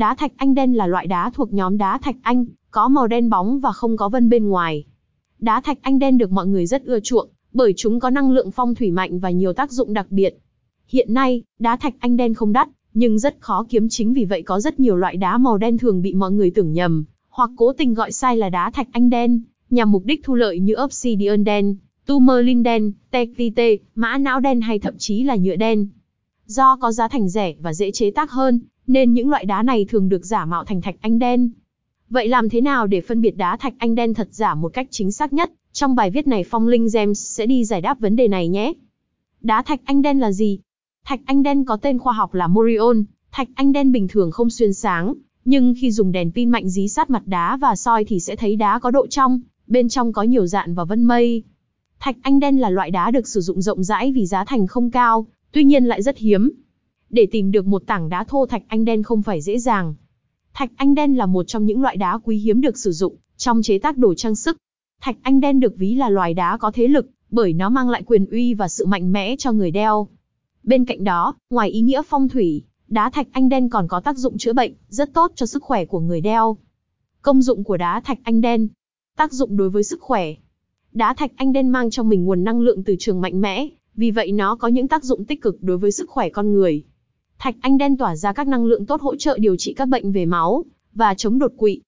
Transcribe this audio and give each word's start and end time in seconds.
Đá 0.00 0.14
thạch 0.14 0.32
anh 0.36 0.54
đen 0.54 0.76
là 0.76 0.86
loại 0.86 1.06
đá 1.06 1.30
thuộc 1.34 1.52
nhóm 1.52 1.78
đá 1.78 1.98
thạch 1.98 2.16
anh, 2.22 2.46
có 2.70 2.88
màu 2.88 3.06
đen 3.06 3.30
bóng 3.30 3.60
và 3.60 3.72
không 3.72 3.96
có 3.96 4.08
vân 4.08 4.28
bên 4.28 4.48
ngoài. 4.48 4.84
Đá 5.38 5.60
thạch 5.60 5.78
anh 5.82 5.98
đen 5.98 6.18
được 6.18 6.32
mọi 6.32 6.46
người 6.46 6.66
rất 6.66 6.84
ưa 6.84 7.00
chuộng, 7.00 7.28
bởi 7.52 7.74
chúng 7.76 8.00
có 8.00 8.10
năng 8.10 8.32
lượng 8.32 8.50
phong 8.50 8.74
thủy 8.74 8.90
mạnh 8.90 9.18
và 9.18 9.30
nhiều 9.30 9.52
tác 9.52 9.72
dụng 9.72 9.92
đặc 9.92 10.06
biệt. 10.10 10.38
Hiện 10.88 11.14
nay, 11.14 11.42
đá 11.58 11.76
thạch 11.76 11.94
anh 11.98 12.16
đen 12.16 12.34
không 12.34 12.52
đắt, 12.52 12.68
nhưng 12.94 13.18
rất 13.18 13.36
khó 13.40 13.66
kiếm 13.68 13.88
chính 13.88 14.12
vì 14.12 14.24
vậy 14.24 14.42
có 14.42 14.60
rất 14.60 14.80
nhiều 14.80 14.96
loại 14.96 15.16
đá 15.16 15.38
màu 15.38 15.58
đen 15.58 15.78
thường 15.78 16.02
bị 16.02 16.14
mọi 16.14 16.32
người 16.32 16.50
tưởng 16.50 16.72
nhầm, 16.72 17.04
hoặc 17.28 17.50
cố 17.56 17.72
tình 17.72 17.94
gọi 17.94 18.12
sai 18.12 18.36
là 18.36 18.48
đá 18.48 18.70
thạch 18.70 18.88
anh 18.92 19.10
đen, 19.10 19.40
nhằm 19.70 19.92
mục 19.92 20.04
đích 20.04 20.20
thu 20.24 20.34
lợi 20.34 20.60
như 20.60 20.74
obsidian 20.84 21.44
đen, 21.44 21.76
tourmaline 22.06 22.62
đen, 22.62 22.92
tektite, 23.10 23.76
mã 23.94 24.18
não 24.18 24.40
đen 24.40 24.60
hay 24.60 24.78
thậm 24.78 24.94
chí 24.98 25.22
là 25.22 25.36
nhựa 25.36 25.56
đen. 25.56 25.88
Do 26.46 26.76
có 26.76 26.92
giá 26.92 27.08
thành 27.08 27.28
rẻ 27.28 27.54
và 27.60 27.74
dễ 27.74 27.90
chế 27.90 28.10
tác 28.10 28.30
hơn, 28.30 28.60
nên 28.92 29.14
những 29.14 29.28
loại 29.28 29.44
đá 29.44 29.62
này 29.62 29.84
thường 29.84 30.08
được 30.08 30.24
giả 30.24 30.44
mạo 30.44 30.64
thành 30.64 30.80
thạch 30.80 30.96
anh 31.00 31.18
đen. 31.18 31.50
Vậy 32.10 32.28
làm 32.28 32.48
thế 32.48 32.60
nào 32.60 32.86
để 32.86 33.00
phân 33.00 33.20
biệt 33.20 33.36
đá 33.36 33.56
thạch 33.56 33.74
anh 33.78 33.94
đen 33.94 34.14
thật 34.14 34.28
giả 34.30 34.54
một 34.54 34.68
cách 34.68 34.86
chính 34.90 35.12
xác 35.12 35.32
nhất? 35.32 35.52
Trong 35.72 35.94
bài 35.94 36.10
viết 36.10 36.26
này 36.26 36.44
Phong 36.50 36.68
Linh 36.68 36.86
James 36.86 37.14
sẽ 37.14 37.46
đi 37.46 37.64
giải 37.64 37.80
đáp 37.80 38.00
vấn 38.00 38.16
đề 38.16 38.28
này 38.28 38.48
nhé. 38.48 38.72
Đá 39.40 39.62
thạch 39.62 39.80
anh 39.84 40.02
đen 40.02 40.20
là 40.20 40.32
gì? 40.32 40.58
Thạch 41.04 41.20
anh 41.26 41.42
đen 41.42 41.64
có 41.64 41.76
tên 41.76 41.98
khoa 41.98 42.12
học 42.12 42.34
là 42.34 42.46
Morion, 42.46 43.04
thạch 43.32 43.48
anh 43.54 43.72
đen 43.72 43.92
bình 43.92 44.08
thường 44.08 44.30
không 44.30 44.50
xuyên 44.50 44.72
sáng, 44.72 45.14
nhưng 45.44 45.74
khi 45.80 45.90
dùng 45.90 46.12
đèn 46.12 46.32
pin 46.32 46.50
mạnh 46.50 46.68
dí 46.68 46.88
sát 46.88 47.10
mặt 47.10 47.22
đá 47.26 47.56
và 47.56 47.76
soi 47.76 48.04
thì 48.04 48.20
sẽ 48.20 48.36
thấy 48.36 48.56
đá 48.56 48.78
có 48.78 48.90
độ 48.90 49.06
trong, 49.06 49.40
bên 49.66 49.88
trong 49.88 50.12
có 50.12 50.22
nhiều 50.22 50.46
dạn 50.46 50.74
và 50.74 50.84
vân 50.84 51.04
mây. 51.04 51.42
Thạch 52.00 52.16
anh 52.22 52.40
đen 52.40 52.60
là 52.60 52.70
loại 52.70 52.90
đá 52.90 53.10
được 53.10 53.28
sử 53.28 53.40
dụng 53.40 53.62
rộng 53.62 53.84
rãi 53.84 54.12
vì 54.12 54.26
giá 54.26 54.44
thành 54.44 54.66
không 54.66 54.90
cao, 54.90 55.26
tuy 55.52 55.64
nhiên 55.64 55.84
lại 55.84 56.02
rất 56.02 56.18
hiếm. 56.18 56.50
Để 57.10 57.26
tìm 57.30 57.52
được 57.52 57.66
một 57.66 57.82
tảng 57.86 58.08
đá 58.08 58.24
thô 58.24 58.46
thạch 58.46 58.62
anh 58.68 58.84
đen 58.84 59.02
không 59.02 59.22
phải 59.22 59.40
dễ 59.40 59.58
dàng. 59.58 59.94
Thạch 60.52 60.70
anh 60.76 60.94
đen 60.94 61.16
là 61.16 61.26
một 61.26 61.44
trong 61.44 61.66
những 61.66 61.82
loại 61.82 61.96
đá 61.96 62.18
quý 62.24 62.38
hiếm 62.38 62.60
được 62.60 62.78
sử 62.78 62.92
dụng 62.92 63.16
trong 63.36 63.62
chế 63.62 63.78
tác 63.78 63.96
đồ 63.96 64.14
trang 64.14 64.34
sức. 64.34 64.56
Thạch 65.00 65.16
anh 65.22 65.40
đen 65.40 65.60
được 65.60 65.76
ví 65.76 65.94
là 65.94 66.08
loài 66.08 66.34
đá 66.34 66.56
có 66.56 66.70
thế 66.74 66.88
lực, 66.88 67.10
bởi 67.30 67.52
nó 67.52 67.68
mang 67.68 67.88
lại 67.88 68.02
quyền 68.06 68.26
uy 68.26 68.54
và 68.54 68.68
sự 68.68 68.86
mạnh 68.86 69.12
mẽ 69.12 69.36
cho 69.36 69.52
người 69.52 69.70
đeo. 69.70 70.08
Bên 70.62 70.84
cạnh 70.84 71.04
đó, 71.04 71.34
ngoài 71.50 71.70
ý 71.70 71.80
nghĩa 71.80 72.02
phong 72.08 72.28
thủy, 72.28 72.62
đá 72.88 73.10
thạch 73.10 73.26
anh 73.32 73.48
đen 73.48 73.68
còn 73.68 73.88
có 73.88 74.00
tác 74.00 74.16
dụng 74.16 74.38
chữa 74.38 74.52
bệnh, 74.52 74.72
rất 74.88 75.14
tốt 75.14 75.32
cho 75.34 75.46
sức 75.46 75.62
khỏe 75.62 75.84
của 75.84 76.00
người 76.00 76.20
đeo. 76.20 76.56
Công 77.22 77.42
dụng 77.42 77.64
của 77.64 77.76
đá 77.76 78.00
thạch 78.00 78.18
anh 78.22 78.40
đen. 78.40 78.68
Tác 79.16 79.32
dụng 79.32 79.56
đối 79.56 79.70
với 79.70 79.82
sức 79.82 80.00
khỏe. 80.02 80.34
Đá 80.92 81.14
thạch 81.14 81.32
anh 81.36 81.52
đen 81.52 81.68
mang 81.68 81.90
trong 81.90 82.08
mình 82.08 82.24
nguồn 82.24 82.44
năng 82.44 82.60
lượng 82.60 82.84
từ 82.84 82.96
trường 82.98 83.20
mạnh 83.20 83.40
mẽ, 83.40 83.68
vì 83.94 84.10
vậy 84.10 84.32
nó 84.32 84.56
có 84.56 84.68
những 84.68 84.88
tác 84.88 85.04
dụng 85.04 85.24
tích 85.24 85.42
cực 85.42 85.62
đối 85.62 85.78
với 85.78 85.92
sức 85.92 86.10
khỏe 86.10 86.28
con 86.28 86.52
người. 86.52 86.84
Thạch 87.42 87.56
anh 87.60 87.78
đen 87.78 87.96
tỏa 87.96 88.16
ra 88.16 88.32
các 88.32 88.48
năng 88.48 88.64
lượng 88.64 88.86
tốt 88.86 89.00
hỗ 89.00 89.16
trợ 89.16 89.38
điều 89.38 89.56
trị 89.56 89.72
các 89.72 89.88
bệnh 89.88 90.12
về 90.12 90.26
máu 90.26 90.64
và 90.94 91.14
chống 91.14 91.38
đột 91.38 91.52
quỵ. 91.56 91.80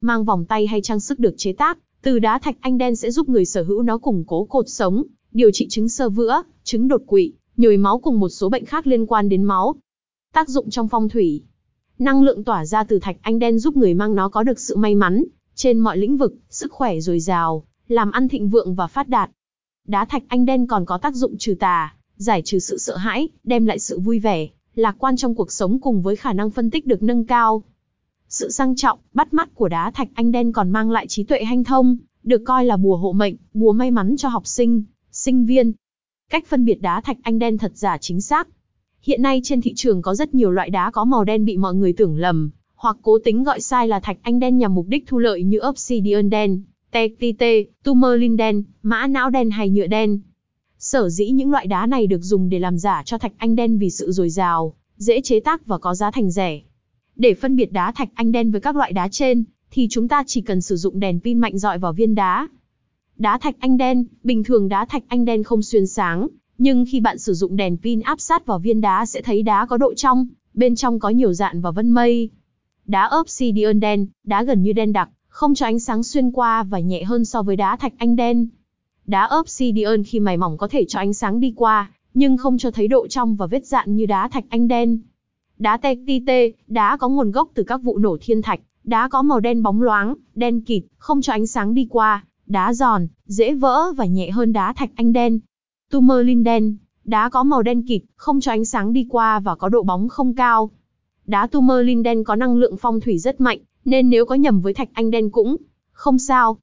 Mang 0.00 0.24
vòng 0.24 0.44
tay 0.44 0.66
hay 0.66 0.80
trang 0.82 1.00
sức 1.00 1.18
được 1.18 1.34
chế 1.36 1.52
tác 1.52 1.78
từ 2.02 2.18
đá 2.18 2.38
thạch 2.38 2.56
anh 2.60 2.78
đen 2.78 2.96
sẽ 2.96 3.10
giúp 3.10 3.28
người 3.28 3.44
sở 3.44 3.62
hữu 3.62 3.82
nó 3.82 3.98
củng 3.98 4.24
cố 4.26 4.44
cột 4.44 4.64
sống, 4.68 5.02
điều 5.32 5.50
trị 5.50 5.66
chứng 5.68 5.88
sơ 5.88 6.08
vữa, 6.08 6.42
chứng 6.64 6.88
đột 6.88 7.02
quỵ, 7.06 7.32
nhồi 7.56 7.76
máu 7.76 7.98
cùng 7.98 8.20
một 8.20 8.28
số 8.28 8.48
bệnh 8.48 8.64
khác 8.64 8.86
liên 8.86 9.06
quan 9.06 9.28
đến 9.28 9.44
máu. 9.44 9.74
Tác 10.34 10.48
dụng 10.48 10.70
trong 10.70 10.88
phong 10.88 11.08
thủy. 11.08 11.42
Năng 11.98 12.22
lượng 12.22 12.44
tỏa 12.44 12.64
ra 12.66 12.84
từ 12.84 12.98
thạch 12.98 13.16
anh 13.20 13.38
đen 13.38 13.58
giúp 13.58 13.76
người 13.76 13.94
mang 13.94 14.14
nó 14.14 14.28
có 14.28 14.42
được 14.42 14.60
sự 14.60 14.76
may 14.76 14.94
mắn 14.94 15.24
trên 15.54 15.78
mọi 15.78 15.98
lĩnh 15.98 16.16
vực, 16.16 16.34
sức 16.50 16.72
khỏe 16.72 17.00
dồi 17.00 17.20
dào, 17.20 17.64
làm 17.88 18.10
ăn 18.10 18.28
thịnh 18.28 18.48
vượng 18.48 18.74
và 18.74 18.86
phát 18.86 19.08
đạt. 19.08 19.30
Đá 19.86 20.04
thạch 20.04 20.22
anh 20.28 20.44
đen 20.44 20.66
còn 20.66 20.84
có 20.84 20.98
tác 20.98 21.14
dụng 21.14 21.38
trừ 21.38 21.54
tà, 21.60 21.94
giải 22.16 22.42
trừ 22.42 22.58
sự 22.58 22.78
sợ 22.78 22.96
hãi, 22.96 23.28
đem 23.44 23.66
lại 23.66 23.78
sự 23.78 23.98
vui 23.98 24.18
vẻ, 24.18 24.48
lạc 24.76 24.96
quan 24.98 25.16
trong 25.16 25.34
cuộc 25.34 25.52
sống 25.52 25.80
cùng 25.80 26.02
với 26.02 26.16
khả 26.16 26.32
năng 26.32 26.50
phân 26.50 26.70
tích 26.70 26.86
được 26.86 27.02
nâng 27.02 27.24
cao. 27.24 27.62
Sự 28.28 28.50
sang 28.50 28.76
trọng, 28.76 28.98
bắt 29.14 29.34
mắt 29.34 29.54
của 29.54 29.68
đá 29.68 29.90
thạch 29.90 30.08
anh 30.14 30.32
đen 30.32 30.52
còn 30.52 30.70
mang 30.70 30.90
lại 30.90 31.06
trí 31.06 31.24
tuệ 31.24 31.44
hanh 31.44 31.64
thông, 31.64 31.96
được 32.22 32.42
coi 32.44 32.64
là 32.64 32.76
bùa 32.76 32.96
hộ 32.96 33.12
mệnh, 33.12 33.36
bùa 33.54 33.72
may 33.72 33.90
mắn 33.90 34.16
cho 34.18 34.28
học 34.28 34.46
sinh, 34.46 34.82
sinh 35.10 35.46
viên. 35.46 35.72
Cách 36.30 36.46
phân 36.46 36.64
biệt 36.64 36.82
đá 36.82 37.00
thạch 37.00 37.16
anh 37.22 37.38
đen 37.38 37.58
thật 37.58 37.72
giả 37.74 37.98
chính 37.98 38.20
xác. 38.20 38.48
Hiện 39.02 39.22
nay 39.22 39.40
trên 39.44 39.60
thị 39.60 39.72
trường 39.76 40.02
có 40.02 40.14
rất 40.14 40.34
nhiều 40.34 40.50
loại 40.50 40.70
đá 40.70 40.90
có 40.90 41.04
màu 41.04 41.24
đen 41.24 41.44
bị 41.44 41.56
mọi 41.56 41.74
người 41.74 41.92
tưởng 41.92 42.18
lầm, 42.18 42.50
hoặc 42.74 42.96
cố 43.02 43.18
tính 43.18 43.44
gọi 43.44 43.60
sai 43.60 43.88
là 43.88 44.00
thạch 44.00 44.18
anh 44.22 44.38
đen 44.38 44.58
nhằm 44.58 44.74
mục 44.74 44.86
đích 44.88 45.04
thu 45.06 45.18
lợi 45.18 45.42
như 45.42 45.60
obsidian 45.68 46.30
đen, 46.30 46.62
tektite, 46.90 47.62
tumerlin 47.84 48.36
đen, 48.36 48.62
mã 48.82 49.06
não 49.06 49.30
đen 49.30 49.50
hay 49.50 49.70
nhựa 49.70 49.86
đen. 49.86 50.20
Sở 50.88 51.08
dĩ 51.08 51.30
những 51.30 51.50
loại 51.50 51.66
đá 51.66 51.86
này 51.86 52.06
được 52.06 52.22
dùng 52.22 52.48
để 52.48 52.58
làm 52.58 52.78
giả 52.78 53.02
cho 53.04 53.18
thạch 53.18 53.32
anh 53.36 53.56
đen 53.56 53.78
vì 53.78 53.90
sự 53.90 54.12
dồi 54.12 54.30
dào, 54.30 54.74
dễ 54.96 55.20
chế 55.20 55.40
tác 55.40 55.66
và 55.66 55.78
có 55.78 55.94
giá 55.94 56.10
thành 56.10 56.30
rẻ. 56.30 56.60
Để 57.16 57.34
phân 57.34 57.56
biệt 57.56 57.72
đá 57.72 57.92
thạch 57.92 58.08
anh 58.14 58.32
đen 58.32 58.50
với 58.50 58.60
các 58.60 58.76
loại 58.76 58.92
đá 58.92 59.08
trên, 59.08 59.44
thì 59.70 59.86
chúng 59.90 60.08
ta 60.08 60.22
chỉ 60.26 60.40
cần 60.40 60.60
sử 60.60 60.76
dụng 60.76 61.00
đèn 61.00 61.20
pin 61.20 61.38
mạnh 61.38 61.58
dọi 61.58 61.78
vào 61.78 61.92
viên 61.92 62.14
đá. 62.14 62.48
Đá 63.16 63.38
thạch 63.38 63.56
anh 63.58 63.76
đen, 63.76 64.04
bình 64.22 64.44
thường 64.44 64.68
đá 64.68 64.84
thạch 64.84 65.02
anh 65.08 65.24
đen 65.24 65.42
không 65.42 65.62
xuyên 65.62 65.86
sáng, 65.86 66.28
nhưng 66.58 66.84
khi 66.90 67.00
bạn 67.00 67.18
sử 67.18 67.34
dụng 67.34 67.56
đèn 67.56 67.76
pin 67.76 68.00
áp 68.00 68.20
sát 68.20 68.46
vào 68.46 68.58
viên 68.58 68.80
đá 68.80 69.06
sẽ 69.06 69.22
thấy 69.22 69.42
đá 69.42 69.66
có 69.66 69.76
độ 69.76 69.94
trong, 69.94 70.26
bên 70.54 70.76
trong 70.76 70.98
có 70.98 71.08
nhiều 71.08 71.32
dạn 71.32 71.60
và 71.60 71.70
vân 71.70 71.90
mây. 71.90 72.30
Đá 72.86 73.10
obsidian 73.20 73.80
đen, 73.80 74.06
đá 74.24 74.42
gần 74.42 74.62
như 74.62 74.72
đen 74.72 74.92
đặc, 74.92 75.08
không 75.28 75.54
cho 75.54 75.66
ánh 75.66 75.78
sáng 75.78 76.02
xuyên 76.02 76.30
qua 76.30 76.62
và 76.62 76.78
nhẹ 76.78 77.04
hơn 77.04 77.24
so 77.24 77.42
với 77.42 77.56
đá 77.56 77.76
thạch 77.76 77.92
anh 77.98 78.16
đen. 78.16 78.48
Đá 79.06 79.28
obsidian 79.40 80.04
khi 80.04 80.20
mài 80.20 80.36
mỏng 80.36 80.58
có 80.58 80.68
thể 80.68 80.84
cho 80.88 80.98
ánh 80.98 81.14
sáng 81.14 81.40
đi 81.40 81.52
qua, 81.56 81.90
nhưng 82.14 82.36
không 82.36 82.58
cho 82.58 82.70
thấy 82.70 82.88
độ 82.88 83.06
trong 83.06 83.36
và 83.36 83.46
vết 83.46 83.66
dạn 83.66 83.96
như 83.96 84.06
đá 84.06 84.28
thạch 84.28 84.44
anh 84.48 84.68
đen. 84.68 84.98
Đá 85.58 85.76
tektite, 85.76 86.50
đá 86.66 86.96
có 86.96 87.08
nguồn 87.08 87.30
gốc 87.30 87.48
từ 87.54 87.62
các 87.62 87.82
vụ 87.82 87.98
nổ 87.98 88.16
thiên 88.20 88.42
thạch, 88.42 88.60
đá 88.84 89.08
có 89.08 89.22
màu 89.22 89.40
đen 89.40 89.62
bóng 89.62 89.82
loáng, 89.82 90.14
đen 90.34 90.60
kịt, 90.60 90.82
không 90.98 91.22
cho 91.22 91.32
ánh 91.32 91.46
sáng 91.46 91.74
đi 91.74 91.86
qua, 91.90 92.24
đá 92.46 92.72
giòn, 92.72 93.06
dễ 93.26 93.54
vỡ 93.54 93.92
và 93.96 94.04
nhẹ 94.04 94.30
hơn 94.30 94.52
đá 94.52 94.72
thạch 94.72 94.90
anh 94.96 95.12
đen. 95.12 95.38
Tumerlin 95.90 96.44
đen, 96.44 96.76
đá 97.04 97.28
có 97.28 97.42
màu 97.42 97.62
đen 97.62 97.82
kịt, 97.86 98.02
không 98.16 98.40
cho 98.40 98.52
ánh 98.52 98.64
sáng 98.64 98.92
đi 98.92 99.06
qua 99.10 99.38
và 99.40 99.54
có 99.54 99.68
độ 99.68 99.82
bóng 99.82 100.08
không 100.08 100.34
cao. 100.34 100.70
Đá 101.26 101.46
Tumerlin 101.46 102.02
đen 102.02 102.24
có 102.24 102.36
năng 102.36 102.56
lượng 102.56 102.76
phong 102.76 103.00
thủy 103.00 103.18
rất 103.18 103.40
mạnh, 103.40 103.58
nên 103.84 104.10
nếu 104.10 104.26
có 104.26 104.34
nhầm 104.34 104.60
với 104.60 104.74
thạch 104.74 104.88
anh 104.92 105.10
đen 105.10 105.30
cũng 105.30 105.56
không 105.92 106.18
sao. 106.18 106.58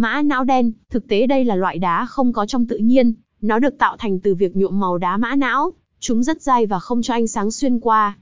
Mã 0.00 0.22
não 0.22 0.44
đen, 0.44 0.72
thực 0.90 1.08
tế 1.08 1.26
đây 1.26 1.44
là 1.44 1.56
loại 1.56 1.78
đá 1.78 2.06
không 2.06 2.32
có 2.32 2.46
trong 2.46 2.66
tự 2.66 2.76
nhiên, 2.76 3.14
nó 3.40 3.58
được 3.58 3.78
tạo 3.78 3.96
thành 3.98 4.20
từ 4.20 4.34
việc 4.34 4.56
nhuộm 4.56 4.80
màu 4.80 4.98
đá 4.98 5.16
mã 5.16 5.36
não, 5.36 5.72
chúng 6.00 6.22
rất 6.22 6.42
dai 6.42 6.66
và 6.66 6.78
không 6.78 7.02
cho 7.02 7.14
ánh 7.14 7.26
sáng 7.26 7.50
xuyên 7.50 7.80
qua. 7.80 8.18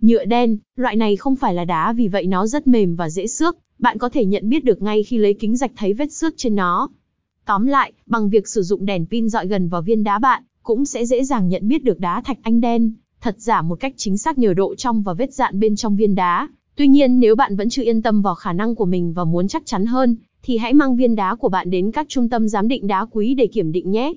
Nhựa 0.00 0.24
đen, 0.24 0.58
loại 0.76 0.96
này 0.96 1.16
không 1.16 1.36
phải 1.36 1.54
là 1.54 1.64
đá 1.64 1.92
vì 1.92 2.08
vậy 2.08 2.26
nó 2.26 2.46
rất 2.46 2.66
mềm 2.66 2.96
và 2.96 3.10
dễ 3.10 3.26
xước, 3.26 3.56
bạn 3.78 3.98
có 3.98 4.08
thể 4.08 4.24
nhận 4.24 4.48
biết 4.48 4.64
được 4.64 4.82
ngay 4.82 5.02
khi 5.02 5.18
lấy 5.18 5.34
kính 5.34 5.56
rạch 5.56 5.70
thấy 5.76 5.94
vết 5.94 6.12
xước 6.12 6.34
trên 6.36 6.54
nó. 6.54 6.88
Tóm 7.46 7.66
lại, 7.66 7.92
bằng 8.06 8.30
việc 8.30 8.48
sử 8.48 8.62
dụng 8.62 8.86
đèn 8.86 9.06
pin 9.06 9.28
dọi 9.28 9.46
gần 9.46 9.68
vào 9.68 9.82
viên 9.82 10.04
đá 10.04 10.18
bạn, 10.18 10.42
cũng 10.62 10.84
sẽ 10.84 11.06
dễ 11.06 11.24
dàng 11.24 11.48
nhận 11.48 11.68
biết 11.68 11.84
được 11.84 12.00
đá 12.00 12.20
thạch 12.20 12.38
anh 12.42 12.60
đen, 12.60 12.92
thật 13.20 13.34
giả 13.38 13.62
một 13.62 13.80
cách 13.80 13.94
chính 13.96 14.18
xác 14.18 14.38
nhờ 14.38 14.54
độ 14.54 14.74
trong 14.74 15.02
và 15.02 15.12
vết 15.12 15.34
dạn 15.34 15.60
bên 15.60 15.76
trong 15.76 15.96
viên 15.96 16.14
đá. 16.14 16.48
Tuy 16.76 16.88
nhiên 16.88 17.20
nếu 17.20 17.36
bạn 17.36 17.56
vẫn 17.56 17.68
chưa 17.68 17.82
yên 17.82 18.02
tâm 18.02 18.22
vào 18.22 18.34
khả 18.34 18.52
năng 18.52 18.74
của 18.74 18.84
mình 18.84 19.12
và 19.12 19.24
muốn 19.24 19.48
chắc 19.48 19.62
chắn 19.66 19.86
hơn, 19.86 20.16
thì 20.42 20.58
hãy 20.58 20.74
mang 20.74 20.96
viên 20.96 21.16
đá 21.16 21.34
của 21.34 21.48
bạn 21.48 21.70
đến 21.70 21.92
các 21.92 22.06
trung 22.08 22.28
tâm 22.28 22.48
giám 22.48 22.68
định 22.68 22.86
đá 22.86 23.06
quý 23.10 23.34
để 23.34 23.46
kiểm 23.46 23.72
định 23.72 23.90
nhé. 23.90 24.12